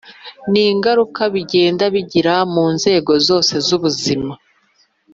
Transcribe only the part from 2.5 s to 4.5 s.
mu nzego zose z'ubuzima.